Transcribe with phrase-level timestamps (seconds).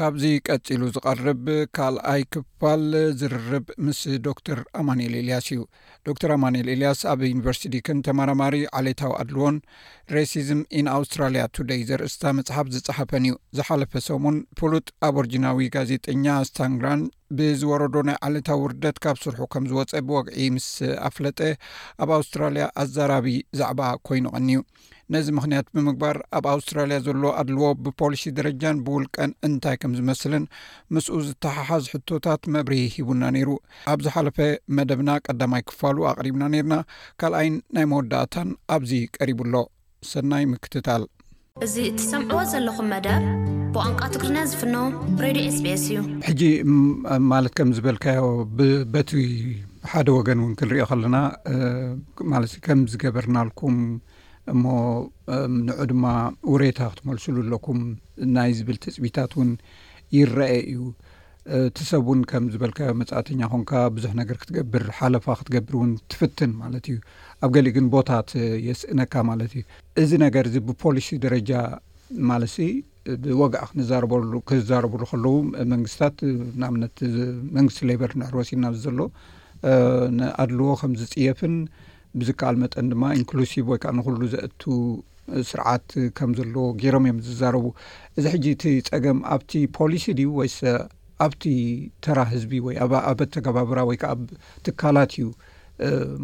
[0.00, 1.42] ካብዚ ቀፂሉ ዝቐርብ
[1.76, 2.84] ካልኣይ ክፋል
[3.20, 5.60] ዝርርብ ምስ ዶክተር አማንኤል ኤልያስ እዩ
[6.08, 9.56] ዶክተር አማንኤል ኤልያስ ኣብ ዩኒቨርስቲ ዲክን ተመራማሪ ዓሌታዊ ኣድልዎን
[10.14, 17.02] ሬሲዝም ኢን ኣውስትራልያ ቱደይ ዘርእስታ መፅሓፍ ዝፀሓፈን እዩ ዝሓለፈ ሰሙን ፍሉጥ ኣብ ወርጅናዊ ጋዜጠኛ ስታንግራን
[17.40, 20.70] ብዝወረዶ ናይ ዓሌታዊ ውርደት ካብ ስርሑ ከም ዝወፀ ብወግዒ ምስ
[21.10, 21.38] ኣፍለጠ
[22.04, 23.26] ኣብ ኣውስትራልያ ኣዘራቢ
[23.60, 24.64] ዛዕባ ኮይኑ ቐኒ እዩ
[25.14, 30.44] ነዚ ምክንያት ብምግባር ኣብ ኣውስትራልያ ዘሎ ኣድልዎ ብፖሊሲ ደረጃን ብውልቀን እንታይ ከም ዝመስልን
[30.94, 33.48] ምስኡ ዝተሓሓዝ ሕቶታት መብሪሂ ሂቡና ነይሩ
[33.92, 34.38] ኣብ ዝሓለፈ
[34.78, 36.76] መደብና ቀዳማይ ክፋሉ ኣቅሪብና ነይርና
[37.22, 39.54] ካልኣይን ናይ መወዳእታን ኣብዚ ቀሪቡሎ
[40.10, 41.04] ሰናይ ምክትታል
[41.68, 43.24] እዚ እትሰምዕዎ ዘለኹም መደብ
[43.74, 44.76] ብቋንቋ ትግሪና ዝፍኖ
[45.26, 46.42] ሬድዮ ኤስ ቤኤስ እዩ ሕጂ
[47.32, 48.24] ማለት ከም ዝበልካዮ
[48.94, 49.10] በቲ
[49.90, 51.16] ሓደ ወገን ውን ክንሪኦ ከለና
[52.34, 53.76] ማለት ከም ዝገበርናልኩም
[54.52, 54.64] እሞ
[55.68, 56.04] ንዑ ድማ
[56.52, 57.78] ውሬታ ክትመልሱሉ ኣለኩም
[58.36, 59.50] ናይ ዝብል ትፅቢታት እውን
[60.16, 60.78] ይረአየ እዩ
[61.66, 66.84] እቲ ሰብ እውን ከም ዝበልካዮ መጻእተኛ ኾንካ ብዙሕ ነገር ክትገብር ሓለፋ ክትገብር እውን ትፍትን ማለት
[66.92, 66.96] እዩ
[67.44, 68.30] ኣብ ገሊእ ግን ቦታት
[68.68, 69.64] የስእነካ ማለት እዩ
[70.04, 71.52] እዚ ነገር እዚ ብፖሊሲ ደረጃ
[72.30, 72.68] ማለት ሲ
[73.24, 73.62] ብወግዓ
[74.50, 75.34] ክዛረብሉ ከለዉ
[75.74, 76.16] መንግስትታት
[76.62, 76.96] ንኣብነት
[77.58, 79.00] መንግስቲ ሌበር ንዕር ወሲልና ዚ ዘሎ
[80.18, 81.54] ንኣድልዎ ከምዝፅየፍን
[82.18, 84.62] ብዝከኣል መጠን ድማ ኢንክሉሲቭ ወይከዓ ንኩሉ ዘእቱ
[85.50, 87.64] ስርዓት ከም ዘለዎ ገይሮም እዮም ዝዛረቡ
[88.18, 90.58] እዚ ሕጂ እቲ ፀገም ኣብቲ ፖሊሲ ድዩ ወይስ
[91.24, 91.42] ኣብቲ
[92.04, 92.76] ተራ ህዝቢ ወይ
[93.10, 94.26] ኣበተከባብራ ወይከዓ ብ
[94.66, 95.24] ትካላት እዩ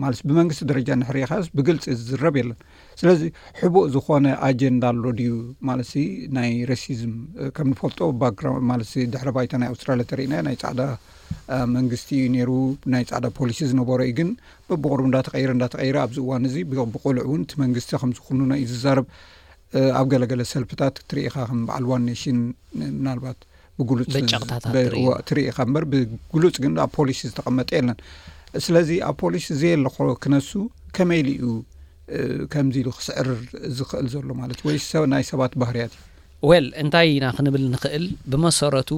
[0.02, 2.58] ማለት ብመንግስቲ ደረጃ ንሕሪኻስ ብግልፂ ዝዝረብ የለን
[3.00, 3.22] ስለዚ
[3.60, 5.32] ሕቡእ ዝኾነ ኣጀንዳ ኣሎ ድዩ
[5.68, 5.94] ማለትሲ
[6.36, 7.14] ናይ ሬሲዝም
[7.56, 7.98] ከም ንፈልጦ
[8.70, 8.80] ማለ
[9.14, 10.80] ድሕሪ ባይታ ናይ ኣውስትራልያ ተርእና ናይ ፃዕዳ
[11.76, 12.50] መንግስቲ እዩ ነይሩ
[12.94, 14.30] ናይ ፃዕዳ ፖሊሲ ዝነበሮ እዩ ግን
[14.68, 16.56] በብቑሩብ እንዳተቐይረ እንዳተቐይረ ኣብዚእዋን እዚ
[16.94, 19.06] ብቆልዕ እውን እቲ መንግስቲ ከም ዝኽኑ እዩ ዝዛረብ
[19.98, 22.38] ኣብ ገለገለ ሰልፍታት ትርኢኻ ከም በዓል ዋን ኔሽን
[22.98, 23.40] ምናልባት
[23.78, 27.98] ብፅ ትርኢኻ ምበ ብጉሉፅ ግን ኣብ ፖሊስ ዝተቐመጠ የለን
[28.66, 30.50] ስለዚ ኣብ ፖሊስ እዘየ ኣለኮ ክነሱ
[30.96, 31.56] ከመይኢ ሉ እዩ
[32.52, 33.28] ከምዚ ኢሉ ክስዕር
[33.78, 34.66] ዝኽእል ዘሎ ማለት እ
[34.98, 38.90] ወይናይ ሰባት ባህርያት እዩ ወል እንታይ ኢና ክንብል ንኽእል ብመሰረቱ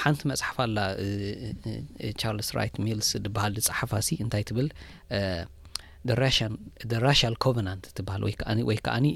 [0.00, 0.78] ሓንቲ መፅሓፍኣላ
[2.20, 4.68] ቻርልስ ራይት ሚልስ ድበሃል ዝፀሓፋሲ እንታይ ትብል
[7.06, 8.34] ራሽ ኮቨናንት ትበሃል ወይ
[8.70, 9.06] ወይ ከዓኒ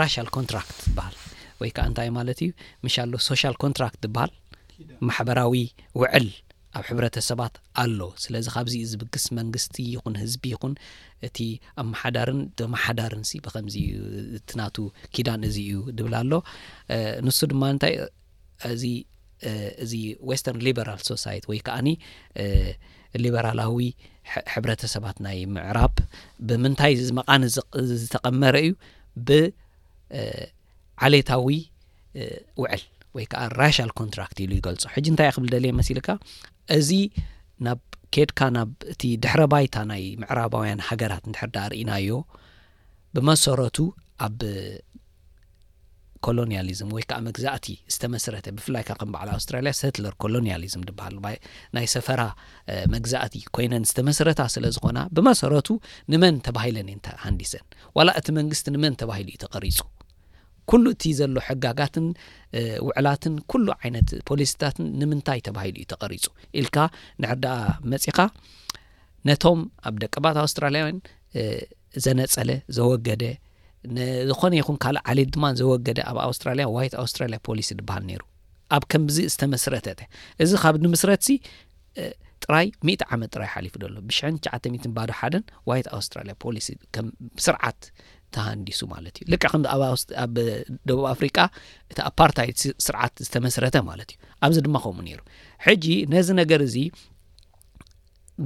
[0.00, 1.16] ራሽል ኮንትራክት ትበሃል
[1.60, 2.50] ወይ ከዓ እንታይ ማለት እዩ
[2.86, 4.32] ምሻሎ ሶሻል ኮንትራክት ትበሃል
[5.08, 5.54] ማሕበራዊ
[6.00, 6.26] ውዕል
[6.76, 10.74] ኣብ ሕብረተሰባት ኣሎ ስለዚ ካብዚ ዝብግስ መንግስቲ ይኹን ህዝቢ ይኹን
[11.26, 11.38] እቲ
[11.82, 13.98] ኣመሓዳርን ብማሓዳርን ብከምዚ እዩ
[14.40, 14.76] እቲናቱ
[15.14, 16.32] ኪዳን እዚ እዩ ድብላ ኣሎ
[17.26, 17.94] ንሱ ድማ ንታይ
[18.74, 18.84] እዚ
[19.84, 19.92] እዚ
[20.30, 21.88] ወስተርን ሊበራል ሶሳይቲ ወይ ከዓኒ
[23.24, 23.78] ሊበራላዊ
[24.52, 25.94] ሕብረተሰባት ናይ ምዕራብ
[26.48, 27.42] ብምንታይ እዚመቃኒ
[28.02, 28.70] ዝተቐመረ እዩ
[29.28, 31.46] ብዓሌታዊ
[32.62, 32.82] ውዕል
[33.16, 36.08] ወይ ከዓ ራሽል ኮንትራክት ኢሉ ይገልጾ ሕጂ እንታይ ክብል ደልየ መስልካ
[36.78, 36.90] እዚ
[37.66, 37.80] ናብ
[38.14, 42.10] ኬድካ ናብ እቲ ድሕረ ባይታ ናይ ምዕራባውያን ሃገራት ንድሕርዳ ርኢናዮ
[43.16, 43.76] ብመሰረቱ
[44.26, 44.38] ኣብ
[46.26, 52.22] ኮሎኒያሊዝም ወይ ከዓ መግዛእቲ ዝተመስረተ ብፍላይ ካ ከም በዓል ኣውስትራልያ ሰትለር ኮሎኒያሊዝም ድበሃልናይ ሰፈራ
[52.94, 55.68] መግዛእቲ ኮይነን ዝተመስረታ ስለ ዝኮና ብመሰረቱ
[56.14, 57.66] ንመን ተባሂለን እየንተሃንዲሰን
[57.98, 59.78] ዋላ እቲ መንግስቲ ንመን ተባሂሉ እዩ ተቀሪፁ
[60.70, 62.06] ኩሉ እቲ ዘሎ ሕጋጋትን
[62.86, 66.24] ውዕላትን ኩሉ ዓይነት ፖሊሲታትን ንምንታይ ተባሂሉ እዩ ተቐሪፁ
[66.60, 66.76] ኢልካ
[67.24, 67.58] ንዕዳኣ
[67.92, 68.18] መፂኻ
[69.28, 70.98] ነቶም ኣብ ደቀ ባት ኣውስትራለያውያን
[72.04, 73.22] ዘነፀለ ዘወገደ
[74.28, 78.22] ዝኮነ ይኹን ካልእ ዓሊት ድማ ዘወገደ ኣብ ኣውስትራሊያ ዋይት ኣውስትራሊያ ፖሊሲ ዝብሃል ነይሩ
[78.76, 80.00] ኣብ ከምዚ ዝተመስረተተ
[80.44, 81.28] እዚ ካብ ንምስረትሲ
[82.44, 84.34] ጥራይ 10ት ዓመት ጥራይ ሓሊፉ ዘሎ ብሽን
[84.84, 87.06] ሸ ባዶ ሓደን ዋይት ኣስትራልያ ፖሊሲ ከም
[87.44, 87.80] ስርዓት
[88.48, 89.68] ሃንዲሱ ማለት እዩ ልቃ ከምዚ
[90.22, 90.32] ኣብ
[90.88, 91.36] ደቡብ አፍሪቃ
[91.90, 95.20] እቲ ኣፓርታይድ ስርዓት ዝተመስረተ ማለት እዩ ኣብዚ ድማ ከምኡ ነይሩ
[95.66, 96.76] ሕጂ ነዚ ነገር እዚ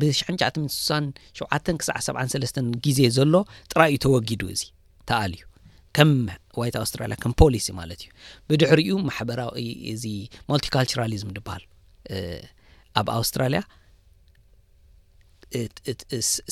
[0.00, 2.52] ብሽ96ሳ7 ክሳዕ 7ሰስ
[2.84, 3.34] ግዜ ዘሎ
[3.72, 4.62] ጥራይዩ ተወጊዱ እዚ
[5.10, 5.42] ተኣልዩ
[5.98, 6.10] ከም
[6.60, 8.10] ዋይት ኣውስትራሊያ ከም ፖሊሲ ማለት እዩ
[8.50, 10.04] ብድሕሪኡ ማሕበራዊ እዚ
[10.50, 11.64] ማልቲካልቸራሊዝም ድበሃል
[13.00, 13.62] ኣብ ኣውስትራልያ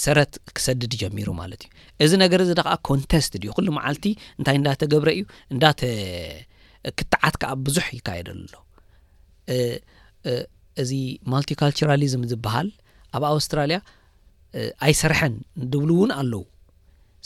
[0.04, 1.72] ሰረት ክሰድድ ጀሚሩ ማለት እዩ
[2.06, 4.04] እዚ ነገር ዚ ደከዓ ኮንቴስት ድ ኩሉ መዓልቲ
[4.38, 5.22] እንታይ እንዳተገብረ እዩ
[5.54, 8.54] እንዳክትዓት ከዓ ብዙሕ ይካየደሉኣሎ
[10.82, 10.90] እዚ
[11.34, 12.68] ማልቲካልቸራሊዝም ዝበሃል
[13.18, 13.78] ኣብ ኣውስትራልያ
[14.86, 15.34] ኣይሰርሐን
[15.72, 16.44] ድብሉ እውን ኣለዉ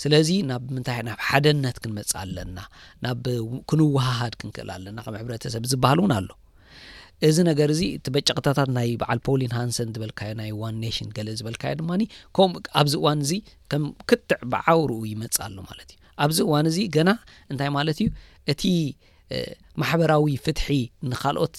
[0.02, 2.58] ስለዚ ናብ ምንታይናብ ሓደነት ክንመፅእ ኣለና
[3.06, 3.24] ናብ
[3.70, 6.28] ክንወሃሃድ ክንክእል ኣለና ከም ሕብረተሰብ ዝበሃል እውን ኣሎ
[7.28, 11.72] እዚ ነገር እዚ እቲ በጨቅታታት ናይ በዓል ፖሊን ሃንሰን ዝበልካዮ ናይ ዋን ኔሽን ገልእ ዝበልካዮ
[11.80, 12.02] ድማኒ
[12.36, 12.46] ከኡ
[12.80, 13.32] ኣብዚ እዋን እዚ
[13.72, 17.10] ከም ክትዕ ብዓውርኡ ይመፅእ ኣሉ ማለት እዩ ኣብዚ እዋን እዚ ገና
[17.50, 18.08] እንታይ ማለት እዩ
[18.54, 18.62] እቲ
[19.82, 20.66] ማሕበራዊ ፍትሒ
[21.12, 21.56] ንካልኦት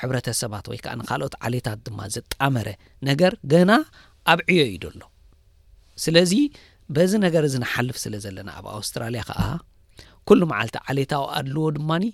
[0.00, 2.68] ሕብረተሰባት ወይ ከዓ ንካልኦት ዓሌታት ድማ ዘጣመረ
[3.10, 3.70] ነገር ገና
[4.34, 5.02] ኣብዕዮ እዩ ዶሎ
[6.06, 6.32] ስለዚ
[6.96, 9.40] በዚ ነገር እዚ ንሓልፍ ስለ ዘለና ኣብ ኣውስትራልያ ከዓ
[10.30, 12.04] ኩሉ መዓልቲ ዓሌታዊ ኣድልዎ ድማኒ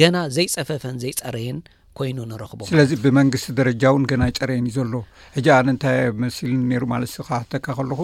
[0.00, 1.58] ገና ዘይፀፈፈን ዘይፀረየን
[1.98, 4.92] ኮይኑ ንረኽቦ ስለዚ ብመንግስቲ ደረጃ እውን ገና ይጨረአን እዩ ዘሎ
[5.36, 8.00] ሕጂ ኣነ እንታይ ኣብ መሲል ነይሩ ማለት ከተካ ከለኹ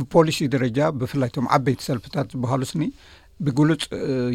[0.00, 2.84] ብፖሊሲ ደረጃ ብፍላይቶም ዓበይቲ ሰልፍታት ዝበሃሉ ስኒ
[3.46, 3.82] ብጉልፅ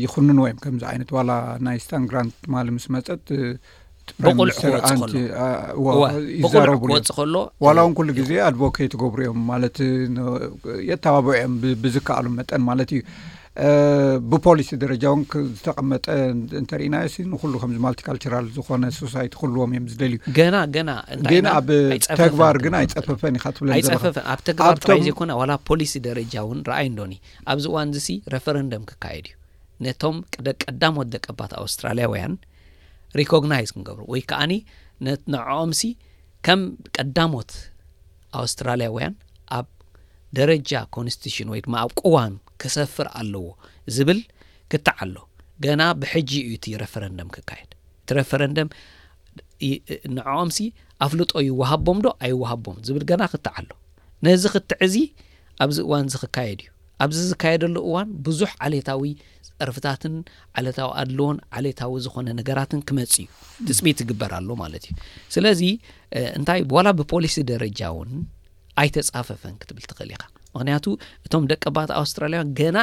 [0.04, 1.32] ይኽንንዎእዮም ከምዚ ዓይነት ዋላ
[1.68, 3.38] ናይ ስታንግራንት ማል ምስ መፀጥ ቲ
[4.20, 5.10] ፕራ ኒልኒዕስተር ኣሎ
[6.38, 7.36] ይብዛቁልረዕ ቡሉክወፅእ ከሎ
[7.66, 9.76] ዋላ እውን ኩሉ ግዜ ኣድቮኬት ገብሩ እዮም ማለት
[10.92, 13.02] የተባቢዑ እዮም ብዝከኣሉ መጠን ማለት እዩ
[14.32, 15.22] ብፖሊሲ ደረጃ እውን
[15.58, 16.06] ዝተቐመጠ
[16.60, 20.92] እንተርኢናዮ ስ ንኩሉ ከምዚ ማልቲካልቸራል ዝኮነ ሶሳይቲ ክልዎም እዮም ዝደልዩ ገና ገና
[21.32, 21.68] ግን ኣብ
[22.22, 27.14] ተግባር ግን ኣይፀፈፈን ኢ ትብለይፀፈፈን ኣብ ተግባርዩ ዘይኮና ዋላ ፖሊሲ ደረጃ እውን ረአይ እንዶኒ
[27.54, 29.36] ኣብዚእዋን ዚ ሲ ረፈረንደም ክካየድ እዩ
[29.88, 30.18] ነቶም
[30.66, 32.34] ቀዳሞት ደቀባት ኣውስትራሊያውያን
[33.22, 34.54] ሪኮግናይዝ ክንገብሩ ወይ ከዓኒ
[35.36, 35.82] ነዕኦምሲ
[36.48, 36.62] ከም
[36.98, 37.52] ቀዳሞት
[38.44, 39.14] ኣውስትራሊያውያን
[39.60, 39.68] ኣብ
[40.40, 43.44] ደረጃ ኮንስቲትሽን ወይ ድማ ኣብ ዋም ክሰፍር ኣለዎ
[43.96, 44.20] ዝብል
[44.72, 45.18] ክትዓ ሎ
[45.66, 47.72] ገና ብሕጂ እዩ እቲ ረፈረንደም ክካየድ
[48.02, 48.70] እቲ ረፈረንደም
[50.18, 50.58] ንዕኦምሲ
[51.06, 53.72] ኣፍልጦ ይወሃቦም ዶ ኣይወሃቦም ዝብል ገና ክትዓ ሎ
[54.28, 54.96] ነዚ ክትዕዚ
[55.66, 56.72] ኣብዚ እዋን እዚ ክካየድ እዩ
[57.04, 59.04] ኣብዚ ዝካየደሉ እዋን ብዙሕ ዓሌታዊ
[59.64, 60.16] ጠርፍታትን
[60.60, 63.28] ዓለታዊ ኣድልዎን ዓሌታዊ ዝኾነ ነገራትን ክመጽ እዩ
[63.68, 64.96] ድፅቢት ትግበር ኣሎ ማለት እዩ
[65.36, 65.62] ስለዚ
[66.40, 68.12] እንታይ ዋላ ብፖሊሲ ደረጃ እውን
[68.84, 70.24] ኣይተፃፈፈን ክትብል ትኽእል ኢኻ
[70.56, 70.86] ምክንያቱ
[71.26, 72.78] እቶም ደቀ ባት ኣውስትራላያውያን ገና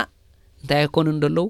[0.61, 1.47] እንታይ ኣይኮኑ ደለዉ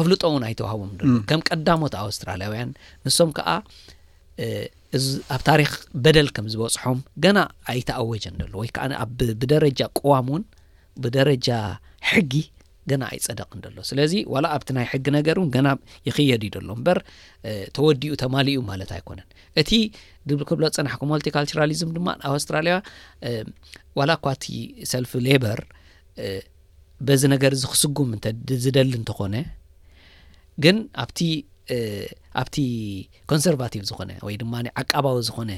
[0.00, 2.70] ኣፍልጦ እውን ኣይተዋህቦም ሎ ከም ቀዳሞት ኣውስትራላያውያን
[3.06, 3.48] ንሶም ከዓ
[5.04, 5.70] ዚኣብ ታሪክ
[6.04, 7.38] በደል ከም ዝበፅሖም ገና
[7.72, 10.44] ኣይተኣወጀን ደሎዉ ወይ ከዓብደረጃ ቁዋም እውን
[11.04, 11.48] ብደረጃ
[12.10, 12.32] ሕጊ
[12.90, 15.68] ገና ኣይፀደቅ ደሎ ስለዚ ዋላ ኣብቲ ናይ ሕጊ ነገር እውን ገና
[16.08, 16.98] ይክየድ ዩ ደሎ ምበር
[17.76, 19.26] ተወዲኡ ተማሊ እዩ ማለት ኣይኮነን
[19.62, 19.70] እቲ
[20.30, 22.74] ድብክብሎ ፀናሕ ማልቲካልቸራሊዝም ድማ ኣውስትራልያ
[24.00, 24.46] ዋላ ኳ እቲ
[24.92, 25.60] ሰልፊ ሌበር
[27.08, 28.10] በዚ ነገር እዝክስጉም
[28.64, 29.34] ዝደሊ እንተኾነ
[30.64, 31.20] ግን ኣብቲ
[32.40, 32.56] ኣብቲ
[33.30, 35.52] ኮንሰርቫቲቭ ዝኾነ ወይ ድማ ዓቀባዊ ዝኮነ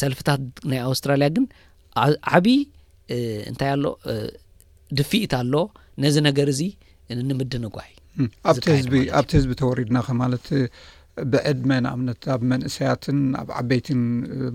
[0.00, 1.44] ሰልፍታት ናይ ኣውስትራልያ ግን
[2.34, 2.48] ዓብዪ
[3.50, 3.84] እንታይ ኣሎ
[4.98, 5.54] ድፊኢት ኣሎ
[6.02, 6.60] ነዚ ነገር እዚ
[7.28, 7.88] ንምድ ንጓሂ
[8.50, 10.46] ኣህዝኣብቲ ህዝቢ ተወሪድና ኸ ማለት
[11.32, 14.00] ብዕድመና ኣምነት ኣብ መንእሰያትን ኣብ ዓበይትን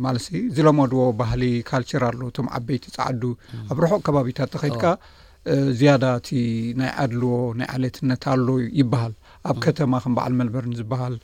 [0.06, 3.22] ማለሲ ዝለመድዎ ባህሊ ካልቸር ኣሎ እቶም ዓበይቲ ፃዓዱ
[3.72, 4.84] ኣብ ርሑቕ ከባቢታት ተኸድካ
[5.80, 6.30] ዝያዳ እቲ
[6.80, 8.48] ናይ ዓድልዎ ናይ ዓሌየትነት ኣሎ
[8.80, 9.14] ይበሃል
[9.52, 11.16] ኣብ ከተማ ከም በዓል መልበርን ዝበሃል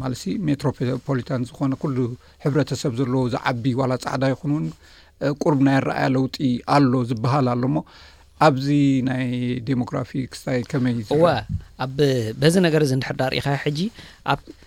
[0.00, 1.96] ማለሲ ሜትሮፖሊታን ዝኾነ ኩሉ
[2.46, 4.66] ሕብረተሰብ ዘለዎ ዝዓቢ ዋላ ፃዕዳ ይኹን እውን
[5.42, 6.36] ቁርብ ናይ ረኣያ ለውጢ
[6.76, 7.78] ኣሎ ዝበሃል ኣሎ ሞ
[8.46, 8.66] ኣብዚ
[9.08, 9.26] ናይ
[9.68, 11.22] ዴሞክራፊክስታይ ከመይ እወ
[11.84, 13.80] ኣበዚ ነገር እዚ ንሕርዳ ርኢኻ ሕጂ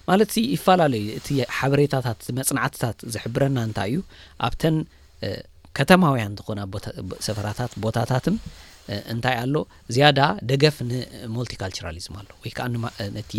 [0.09, 3.99] ማለት ይፈላለዩ እቲ ሓበሬታታት መፅናዕትታት ዝሕብረና እንታይ እዩ
[4.47, 4.75] ኣብተን
[5.79, 6.59] ከተማውያን ዝኾነ
[7.27, 8.35] ሰፈራታት ቦታታትን
[9.13, 9.55] እንታይ ኣሎ
[9.93, 12.65] ዝያዳ ደገፍ ንማልቲካልቸራሊዝም ኣሎ ወይ ከዓ
[13.17, 13.31] ነቲ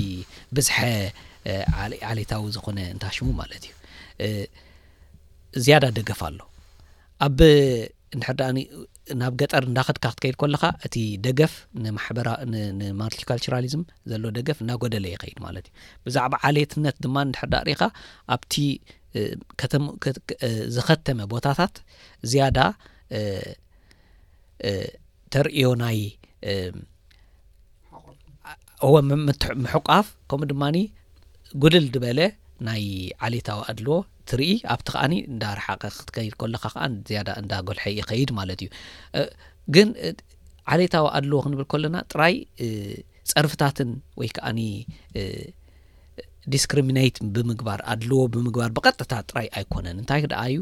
[0.56, 0.78] ብዝሐ
[2.10, 3.72] ዓሌታዊ ዝኮነ እንታሽሙ ማለት እዩ
[5.66, 6.38] ዝያዳ ደገፍ ኣሎ
[7.24, 7.38] ኣብ
[8.18, 8.58] ንድሕዳኒ
[9.20, 11.52] ናብ ገጠር እንዳክድካ ክትከይድ ከለኻ እቲ ደገፍ
[12.80, 17.82] ንማልቲካልቸራሊዝም ዘሎ ደገፍ እናጎደለ ይኸይድ ማለት እዩ ብዛዕባ ዓሌየትነት ድማ ሕርዳ ርኢኻ
[18.36, 18.54] ኣብቲ
[20.76, 21.76] ዝኸተመ ቦታታት
[22.30, 22.58] ዝያዳ
[25.34, 26.00] ተርእዮ ናይ
[28.94, 28.96] ወ
[29.64, 30.76] ምሕቋፍ ከምኡ ድማኒ
[31.64, 32.20] ጉድል ዝበለ
[32.66, 32.82] ናይ
[33.28, 33.96] ዓሌታዊ ኣድልዎ
[34.30, 38.70] ትርኢ ኣብቲ ከዓኒ እንዳ ርሓቀ ክትከይድ ከለካ ከዓ ዝያዳ እዳ ጎልሐ ይከይድ ማለት እዩ
[39.74, 39.88] ግን
[40.74, 42.34] ዓሌታዊ ኣድልዎ ክንብል ከለና ጥራይ
[43.32, 43.90] ፀርፍታትን
[44.20, 44.58] ወይ ከዓኒ
[46.54, 50.58] ዲስክሪሚነትን ብምግባር ኣድልዎ ብምግባር ብቀጥታ ጥራይ ኣይኮነን እንታይ ደኣ እዩ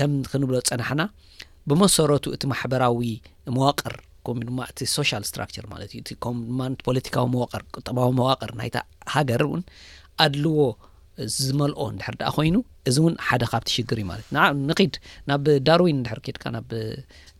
[0.00, 1.02] ከም ክንብሎ ፀናሐና
[1.70, 3.00] ብመሰረቱ እቲ ማሕበራዊ
[3.56, 3.94] መዋቅር
[4.26, 8.78] ከምኡ ድማ እቲ ሶሻል ስትራክቸር ማለት እዩ ድማ ፖለቲካዊ መዋቅር ቁጠማዊ መዋቅር ናይታ
[9.14, 9.62] ሃገር እውን
[10.24, 10.52] ኣድልዎ
[11.44, 12.56] ዝመልኦ እንድሕር ዳኣ ኮይኑ
[12.90, 14.36] እዚ እውን ሓደ ካብቲ ሽግር እዩ ማለት እ
[14.68, 14.94] ንክድ
[15.30, 16.44] ናብ ዳርዊን እድሕር ኬድካ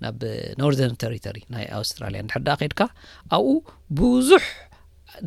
[0.03, 0.19] ናብ
[0.63, 2.81] ኖርዘርን ተሪተሪ ናይ ኣውስትራልያ ንድሕር ዳኣ ከድካ
[3.37, 3.53] ኣብኡ
[4.01, 4.45] ብዙሕ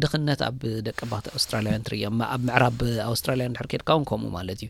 [0.01, 2.13] ድኽነት ኣብ ደቂ ባት ኣስትራሊያን ትርዮኣብ
[2.45, 4.69] ምዕራብ ኣውስትራሊያ ድሕርኬድካ እውን ከምኡ ማለት እዩ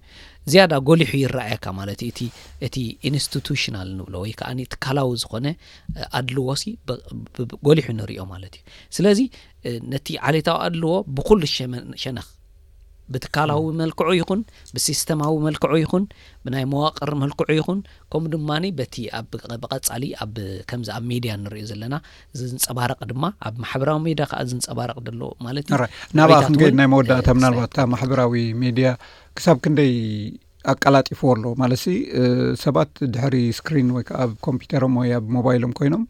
[0.51, 2.27] ዝያዳ ጎሊሑ ይረኣየካ ማለት እዩ እ
[2.67, 2.75] እቲ
[3.09, 5.47] ኢንስቲቱሽናል ንብሎ ወይ ከዓኒ እቲካላዊ ዝኾነ
[6.19, 6.73] ኣድልዎ ሲ
[7.67, 8.63] ጎሊሑ ንሪዮ ማለት እዩ
[8.97, 9.21] ስለዚ
[9.93, 11.41] ነቲ ዓሌታዊ ኣድልዎ ብኩሉ
[12.03, 12.27] ሸነኽ
[13.13, 14.39] ብትካላዊ መልክዑ ይኹን
[14.75, 16.03] ብሲስተማዊ መልክዑ ይኹን
[16.45, 17.79] ብናይ መዋቅር መልክዑ ይኹን
[18.11, 20.25] ከምኡ ድማኒ በቲ ኣብቐፃሊ ኣ
[20.69, 21.95] ከምዚ ኣብ ሜድያ ንርዩ ዘለና
[22.39, 25.69] ዝንፀባረቂ ድማ ኣብ ማሕበራዊ ሜድያ ከዓ ዝንፀባረቕ ደሎ ማለት
[26.13, 28.89] እናብኣ ክንድ ናይ መወዳእታ ምናልባትካ ማሕበራዊ ሜድያ
[29.39, 29.93] ክሳብ ክንደይ
[30.73, 31.93] ኣቀላጢፉዎ ኣሎ ማለት ሲ
[32.65, 36.03] ሰባት ድሕሪ እስክሪን ወይከዓ ኣብ ኮምፒተሮም ወይ ኣብ ሞባይሎም ኮይኖም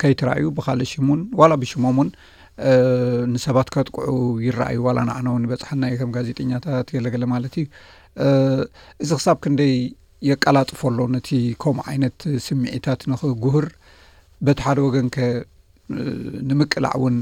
[0.00, 2.10] ከይትራእዩ ብካልእ ሽሙን ዋላ ብሽሞም ውን
[3.32, 4.12] ንሰባት ከጥቅዑ
[4.46, 7.66] ይረኣዩ ዋላ ንዓነ ው ንበፅሓና የ ከም ጋዜጠኛታት ገለገለ ማለት እዩ
[9.02, 9.74] እዚ ክሳብ ክንደይ
[10.28, 11.28] የቀላጥፈሎ ነቲ
[11.62, 13.66] ከምኡ ዓይነት ስምዒታት ንክጉህር
[14.46, 15.28] በቲ ሓደ ወገን ከ
[16.50, 17.16] ንምቅላዕ እውን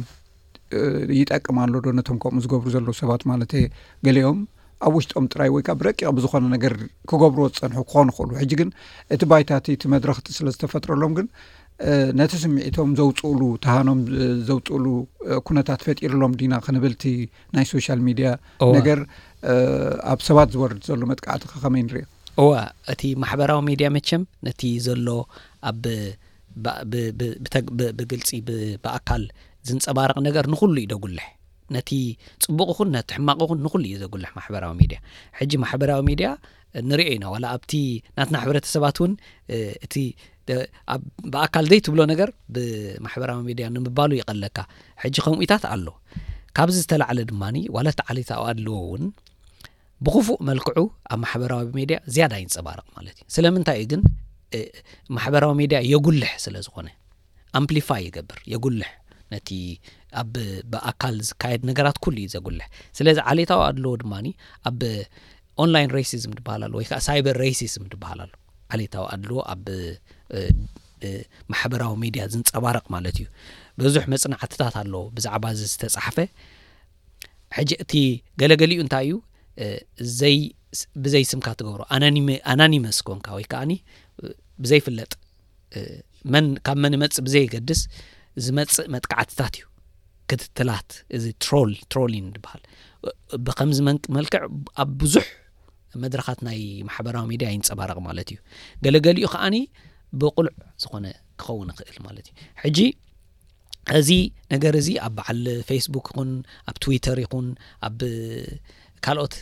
[1.21, 3.67] ይጠቅማሎዶ ነቶም ከምኡ ዝገብሩ ዘለዉ ሰባት ማለት እየ
[4.09, 4.39] ገሊኦም
[4.87, 6.75] ኣብ ውሽጦም ጥራይ ወይከ ብረቂቕ ብዝኾነ ነገር
[7.11, 8.71] ክገብርዎ ዝፀንሑ ክኾን ይክእሉ ሕጂ ግን
[9.15, 11.29] እቲ ባይታቲ እቲ መድረክቲ ስለ ዝተፈጥረሎም ግን
[12.19, 13.99] ነቲ ስምዒቶም ዘውፅእሉ ተሃኖም
[14.49, 14.87] ዘውፅእሉ
[15.47, 17.05] ኩነታት ፈጢሩሎም ዲና ክንብልቲ
[17.57, 18.29] ናይ ሶሻል ሚድያ
[18.77, 19.01] ነገር
[20.13, 22.07] ኣብ ሰባት ዝወርድ ዘሎ መጥቃዕቲ ከከመይ ንሪኦ
[22.51, 25.09] ዋ እቲ ማሕበራዊ ሚድያ መቸም ነቲ ዘሎ
[25.71, 26.69] ኣብብግልፂ
[28.85, 29.25] ብኣካል
[29.71, 31.27] ዝንፀባረቂ ነገር ንኩሉ እዩ ደጉልሕ
[31.77, 31.91] ነቲ
[32.45, 34.99] ፅቡቅ ኹን ነቲ ሕማቕ ኹን ንኩሉ እዩ ዘጉልሕ ማሕበራዊ ሚድያ
[35.39, 36.29] ሕጂ ማሕበራዊ ሚድያ
[36.91, 37.73] ንሪኦ ኢና ዋ ኣብቲ
[38.17, 39.13] ናትና ሕብረተ ሰባት እውን
[39.91, 40.07] እ
[41.33, 44.59] ብኣካል ዘይትብሎ ነገር ብማሕበራዊ ሚድያ ንምባሉ ይቀለካ
[45.03, 45.87] ሕጂ ከምኢታት ኣሎ
[46.59, 49.05] ካብዚ ዝተላዓለ ድማኒ ዋለቲ ዓሌታዊ ኣድልዎ እውን
[50.07, 50.79] ብክፉእ መልክዑ
[51.13, 54.03] ኣብ ማሕበራዊ ሜድያ ዝያዳ ይንፅባርቅ ማለት እዩ ስለምንታይ እኡ ግን
[55.17, 56.89] ማሕበራዊ ሜድያ የጉልሕ ስለዝኮነ
[57.61, 58.91] አምፕሊፋይ ይገብር የጉልሕ
[59.35, 59.49] ነቲ
[60.21, 60.35] ኣብ
[60.73, 62.67] ብኣካል ዝካየድ ነገራት ኩሉ ዩ ዘጉልሕ
[62.99, 64.27] ስለዚ ዓሌታዊ ኣድለዎ ድማኒ
[64.71, 64.81] ኣብ
[65.65, 68.33] ኦንላይን ሬሲዝም ትበሃልሎ ወይ ከዓ ሳይበር ሬሲዝም ትበሃልሉ
[68.77, 69.65] ዓሌታዊ ኣድልዎ ኣብ
[71.53, 73.27] ማሕበራዊ ሚድያ ዝንፀባረቕ ማለት እዩ
[73.83, 76.17] ብዙሕ መፅናዓትታት ኣለዎ ብዛዕባ ዚ ዝተፃሓፈ
[77.57, 77.93] ሕጂ እቲ
[78.41, 79.15] ገለገሊኡ እንታይ እዩ
[81.05, 81.83] ብዘይ ስምካ ትገብሮ
[82.53, 83.71] ኣናኒመ ስኮንካ ወይ ከዓኒ
[84.65, 85.13] ብዘይፍለጥ
[86.67, 87.81] ካብ መንመፅ ብዘይገድስ
[88.45, 89.65] ዝመፅእ መጥቃዓትታት እዩ
[90.31, 91.25] ክትትላት እዚ
[91.93, 92.63] ትሮሊን በሃል
[93.47, 94.43] ብከምዚመልክዕ
[94.85, 95.27] ኣብ ብዙሕ
[96.05, 98.39] መድረካት ናይ ማሕበራዊ ሚድያ ይንፀባረቕ ማለት እዩ
[98.87, 99.45] ገለገሊኡ ከዓ
[100.21, 101.07] ብቁልዕ ዝኾነ
[101.41, 102.81] ክኸውን ይኽእል ማለት እዩ ሕጂ
[103.99, 104.09] እዚ
[104.53, 106.31] ነገር እዚ ኣብ በዓል ፌስቡክ ይኹን
[106.71, 107.47] ኣብ ትዊተር ይኹን
[107.89, 107.99] ኣብ
[109.07, 109.35] ካልኦት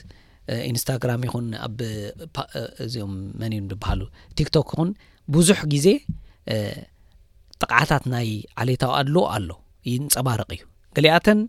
[0.70, 4.00] ኢንስታግራም ይኹን ኣብእዚኦም መንእ ብበሃሉ
[4.38, 4.90] ቲክቶክ ኹን
[5.34, 5.86] ብዙሕ ግዜ
[7.62, 8.28] ጠቕዓታት ናይ
[8.62, 9.50] ዓሌታዊ ኣድልዎ ኣሎ
[9.90, 10.62] ይንፀባርቂ እዩ
[10.98, 11.40] ገሊኣተን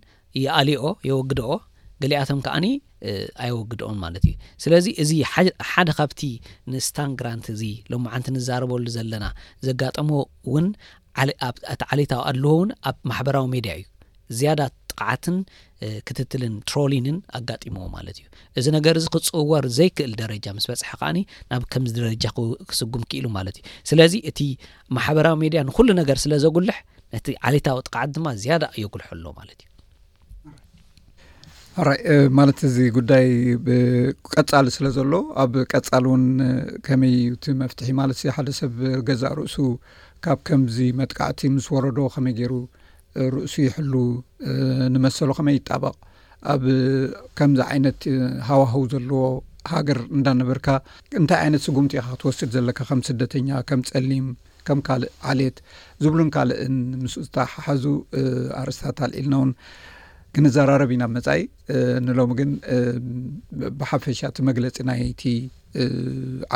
[0.46, 1.50] የኣሊኦ የወግድኦ
[2.04, 2.66] ገሊኣተን ከዓኒ
[3.46, 4.34] ኣይወግድኦን ማለት እዩ
[4.64, 5.12] ስለዚ እዚ
[5.72, 6.22] ሓደ ካብቲ
[6.74, 9.26] ንስታንግራንት እዚ ሎማዓንቲ ንዛረበሉ ዘለና
[9.68, 10.10] ዘጋጠሞ
[10.50, 10.68] እውን
[11.24, 13.86] እቲ ዓሌታዊ ኣልዎ ውን ኣብ ማሕበራዊ ሜድያ እዩ
[14.38, 15.38] ዝያዳ ጥቅዓትን
[16.08, 18.26] ክትትልን ትሮሊንን ኣጋጢሞዎ ማለት እዩ
[18.60, 21.20] እዚ ነገር እዚ ክፅውወር ዘይክእል ደረጃ ምስ በፅሐ ከዓኒ
[21.52, 22.26] ናብ ከምዚ ደረጃ
[22.72, 24.42] ክስጉም ክኢሉ ማለት እዩ ስለዚ እቲ
[24.98, 26.80] ማሕበራዊ ሜድያ ንኩሉ ነገር ስለ ዘጉልሕ
[27.16, 29.70] ነቲ ዓሌታዊ ጥቅዓት ድማ ዝያዳ የጉልሐሎ ማለት እዩ
[31.82, 31.98] አራይ
[32.38, 33.26] ማለት እዚ ጉዳይ
[33.66, 35.14] ብቀጻሊ ስለ ዘሎ
[35.44, 36.22] ኣብ ቀጻሊ እውን
[36.88, 38.76] ከመይቲመፍትሒ ማለት ሓደ ሰብ
[39.08, 39.56] ገዛእ ርእሱ
[40.26, 42.54] ካብ ከምዚ መጥቃዕቲ ምስ ወረዶ ከመይ ገይሩ
[43.34, 43.94] ርእሱ ይሕሉ
[44.94, 45.98] ንመሰሉ ከመይ ይጣበቕ
[46.54, 46.64] ኣብ
[47.40, 48.00] ከምዚ ዓይነት
[48.50, 49.22] ሃዋህው ዘለዎ
[49.74, 50.68] ሃገር እንዳነበርካ
[51.22, 54.28] እንታይ ዓይነት ስጉምቲካ ክትወስድ ዘለካ ከም ስደተኛ ከም ጸሊም
[54.70, 55.58] ከም ካልእ ዓሌት
[56.06, 56.56] ዝብሉን ካልእ
[57.04, 57.84] ምስተሓሐዙ
[58.62, 59.52] ኣርስታት ኣልኢልና እውን
[60.36, 61.42] ግን ዘራረብ ኢና ኣብ መጻኢ
[62.06, 62.50] ንሎሚ ግን
[63.82, 65.24] ብሓፈሻቲ መግለፂ ናይቲ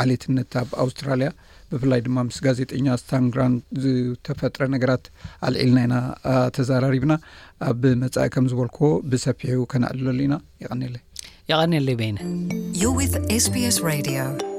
[0.02, 1.28] ዓሌየትነትኣብ ኣውስትራልያ
[1.72, 5.04] ብፍላይ ድማ ምስ ጋዜጠኛ ስታንግራን ዝተፈጥረ ነገራት
[5.48, 5.96] ኣልዒልና ኢና
[6.58, 7.14] ተዛራሪብና
[7.70, 10.96] ኣብ መጻኢ ከም ዝበልክዎ ብሰፊሑ ከነዕልለሉ ኢና ይቀኒለ
[11.52, 12.18] ይቀኒለይ ቤኒ
[13.46, 14.49] ስስ